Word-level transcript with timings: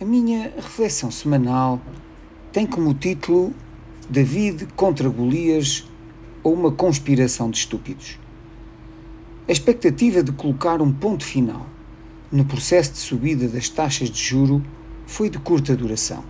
A 0.00 0.04
minha 0.04 0.52
reflexão 0.56 1.10
semanal 1.10 1.80
tem 2.50 2.66
como 2.66 2.94
título 2.94 3.54
David 4.08 4.66
contra 4.74 5.08
Golias 5.08 5.86
ou 6.42 6.54
uma 6.54 6.72
conspiração 6.72 7.50
de 7.50 7.58
estúpidos. 7.58 8.18
A 9.46 9.52
expectativa 9.52 10.22
de 10.22 10.32
colocar 10.32 10.80
um 10.80 10.90
ponto 10.90 11.24
final 11.24 11.66
no 12.32 12.44
processo 12.44 12.92
de 12.92 12.98
subida 12.98 13.46
das 13.46 13.68
taxas 13.68 14.10
de 14.10 14.18
juro 14.20 14.62
foi 15.06 15.28
de 15.28 15.38
curta 15.38 15.76
duração. 15.76 16.24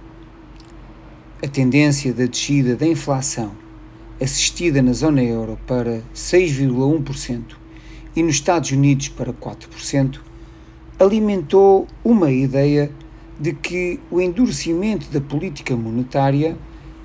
A 1.42 1.46
tendência 1.46 2.12
da 2.12 2.26
descida 2.26 2.74
da 2.74 2.86
inflação, 2.86 3.52
assistida 4.20 4.82
na 4.82 4.92
zona 4.92 5.22
euro 5.22 5.58
para 5.66 6.02
6,1% 6.14 7.54
e 8.14 8.22
nos 8.22 8.34
Estados 8.34 8.72
Unidos 8.72 9.08
para 9.08 9.32
4%, 9.32 10.18
alimentou 10.98 11.86
uma 12.04 12.30
ideia 12.30 12.90
de 13.38 13.52
que 13.52 13.98
o 14.10 14.20
endurecimento 14.20 15.10
da 15.10 15.20
política 15.20 15.76
monetária, 15.76 16.56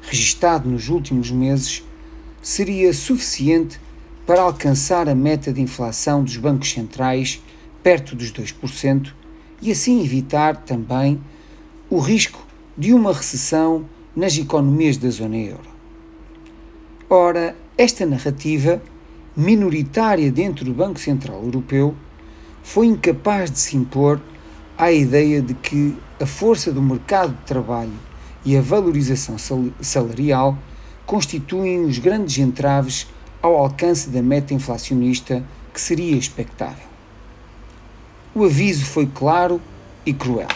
registado 0.01 0.69
nos 0.69 0.89
últimos 0.89 1.31
meses, 1.31 1.83
seria 2.41 2.93
suficiente 2.93 3.79
para 4.25 4.41
alcançar 4.41 5.07
a 5.07 5.15
meta 5.15 5.51
de 5.53 5.61
inflação 5.61 6.23
dos 6.23 6.37
bancos 6.37 6.71
centrais 6.71 7.41
perto 7.81 8.15
dos 8.15 8.31
2% 8.31 9.13
e 9.61 9.71
assim 9.71 10.03
evitar 10.03 10.57
também 10.57 11.19
o 11.89 11.99
risco 11.99 12.45
de 12.77 12.93
uma 12.93 13.13
recessão 13.13 13.85
nas 14.15 14.37
economias 14.37 14.97
da 14.97 15.09
zona 15.09 15.37
euro. 15.37 15.69
Ora, 17.09 17.55
esta 17.77 18.05
narrativa, 18.05 18.81
minoritária 19.35 20.31
dentro 20.31 20.65
do 20.65 20.73
Banco 20.73 20.99
Central 20.99 21.41
Europeu, 21.43 21.95
foi 22.61 22.87
incapaz 22.87 23.49
de 23.49 23.59
se 23.59 23.77
impor 23.77 24.19
à 24.77 24.91
ideia 24.91 25.41
de 25.41 25.53
que 25.53 25.97
a 26.21 26.25
força 26.25 26.71
do 26.71 26.81
mercado 26.81 27.33
de 27.33 27.41
trabalho 27.45 27.93
e 28.45 28.55
a 28.55 28.61
valorização 28.61 29.35
salarial 29.81 30.57
constituem 31.05 31.83
os 31.85 31.97
grandes 31.97 32.37
entraves 32.37 33.07
ao 33.41 33.55
alcance 33.55 34.09
da 34.09 34.21
meta 34.21 34.53
inflacionista 34.53 35.43
que 35.73 35.81
seria 35.81 36.15
expectável. 36.15 36.85
O 38.35 38.43
aviso 38.43 38.85
foi 38.85 39.07
claro 39.07 39.59
e 40.05 40.13
cruel. 40.13 40.47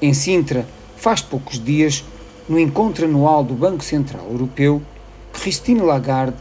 Em 0.00 0.14
Sintra, 0.14 0.66
faz 0.96 1.20
poucos 1.20 1.62
dias, 1.62 2.04
no 2.48 2.58
encontro 2.58 3.04
anual 3.04 3.44
do 3.44 3.52
Banco 3.52 3.84
Central 3.84 4.26
Europeu, 4.30 4.80
Christine 5.32 5.80
Lagarde 5.80 6.36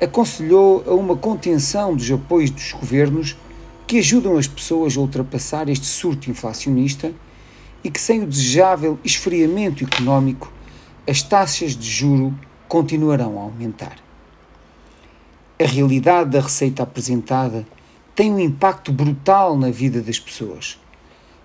aconselhou 0.00 0.82
a 0.86 0.94
uma 0.94 1.14
contenção 1.14 1.94
dos 1.94 2.10
apoios 2.10 2.50
dos 2.50 2.72
governos 2.72 3.36
que 3.92 3.98
ajudam 3.98 4.38
as 4.38 4.46
pessoas 4.46 4.96
a 4.96 5.00
ultrapassar 5.00 5.68
este 5.68 5.84
surto 5.84 6.30
inflacionista 6.30 7.12
e 7.84 7.90
que, 7.90 8.00
sem 8.00 8.22
o 8.22 8.26
desejável 8.26 8.98
esfriamento 9.04 9.84
económico, 9.84 10.50
as 11.06 11.22
taxas 11.22 11.76
de 11.76 11.90
juro 11.90 12.34
continuarão 12.66 13.38
a 13.38 13.42
aumentar. 13.42 13.98
A 15.62 15.66
realidade 15.66 16.30
da 16.30 16.40
receita 16.40 16.82
apresentada 16.82 17.66
tem 18.14 18.32
um 18.32 18.40
impacto 18.40 18.90
brutal 18.90 19.58
na 19.58 19.70
vida 19.70 20.00
das 20.00 20.18
pessoas, 20.18 20.80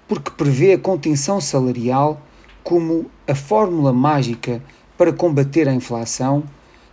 porque 0.08 0.32
prevê 0.32 0.72
a 0.72 0.80
contenção 0.80 1.42
salarial 1.42 2.22
como 2.64 3.12
a 3.28 3.36
fórmula 3.36 3.92
mágica 3.92 4.64
para 4.98 5.12
combater 5.12 5.68
a 5.68 5.74
inflação, 5.74 6.46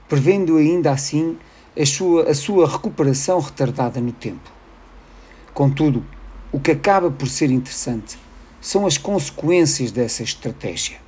prevendo 0.08 0.56
ainda 0.56 0.90
assim 0.90 1.38
a 1.80 1.86
sua, 1.86 2.28
a 2.28 2.34
sua 2.34 2.68
recuperação 2.68 3.38
retardada 3.38 4.00
no 4.00 4.10
tempo. 4.10 4.63
Contudo, 5.54 6.04
o 6.50 6.58
que 6.58 6.72
acaba 6.72 7.12
por 7.12 7.28
ser 7.28 7.48
interessante 7.48 8.18
são 8.60 8.86
as 8.86 8.98
consequências 8.98 9.92
dessa 9.92 10.24
estratégia. 10.24 10.98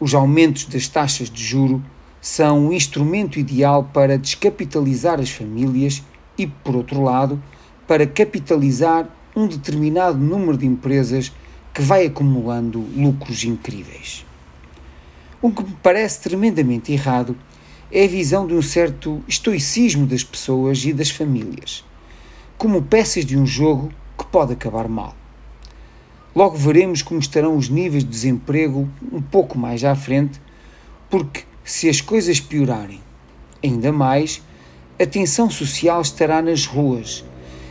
Os 0.00 0.14
aumentos 0.14 0.64
das 0.64 0.88
taxas 0.88 1.28
de 1.28 1.44
juro 1.44 1.84
são 2.18 2.68
um 2.68 2.72
instrumento 2.72 3.38
ideal 3.38 3.90
para 3.92 4.16
descapitalizar 4.16 5.20
as 5.20 5.28
famílias 5.28 6.02
e, 6.38 6.46
por 6.46 6.74
outro 6.74 7.02
lado, 7.02 7.42
para 7.86 8.06
capitalizar 8.06 9.06
um 9.36 9.46
determinado 9.46 10.16
número 10.16 10.56
de 10.56 10.66
empresas 10.66 11.30
que 11.74 11.82
vai 11.82 12.06
acumulando 12.06 12.78
lucros 12.96 13.44
incríveis. 13.44 14.24
O 15.42 15.52
que 15.52 15.62
me 15.62 15.76
parece 15.82 16.22
tremendamente 16.22 16.90
errado 16.90 17.36
é 17.90 18.04
a 18.04 18.08
visão 18.08 18.46
de 18.46 18.54
um 18.54 18.62
certo 18.62 19.22
estoicismo 19.28 20.06
das 20.06 20.24
pessoas 20.24 20.82
e 20.86 20.94
das 20.94 21.10
famílias 21.10 21.84
como 22.62 22.80
peças 22.80 23.26
de 23.26 23.36
um 23.36 23.44
jogo 23.44 23.90
que 24.16 24.24
pode 24.24 24.52
acabar 24.52 24.86
mal. 24.86 25.16
Logo 26.32 26.56
veremos 26.56 27.02
como 27.02 27.18
estarão 27.18 27.56
os 27.56 27.68
níveis 27.68 28.04
de 28.04 28.10
desemprego 28.10 28.88
um 29.10 29.20
pouco 29.20 29.58
mais 29.58 29.82
à 29.82 29.96
frente, 29.96 30.40
porque 31.10 31.42
se 31.64 31.88
as 31.88 32.00
coisas 32.00 32.38
piorarem 32.38 33.00
ainda 33.64 33.90
mais, 33.90 34.40
a 34.96 35.04
tensão 35.04 35.50
social 35.50 36.00
estará 36.02 36.40
nas 36.40 36.64
ruas 36.64 37.24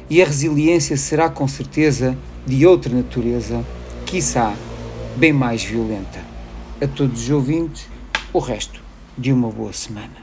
e 0.09 0.21
a 0.21 0.25
resiliência 0.25 0.97
será 0.97 1.29
com 1.29 1.47
certeza 1.47 2.17
de 2.45 2.65
outra 2.65 2.93
natureza, 2.93 3.65
quiçá 4.05 4.53
bem 5.15 5.31
mais 5.31 5.63
violenta. 5.63 6.19
A 6.81 6.87
todos 6.87 7.23
os 7.23 7.29
ouvintes, 7.29 7.87
o 8.33 8.39
resto 8.39 8.83
de 9.17 9.31
uma 9.31 9.47
boa 9.47 9.71
semana. 9.71 10.20